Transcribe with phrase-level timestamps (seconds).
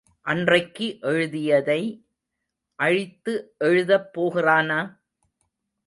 [0.25, 1.81] அன்றைக்கு எழுதியதை
[2.79, 3.33] அழித்து
[3.57, 4.81] எழுதப் போகிறானா?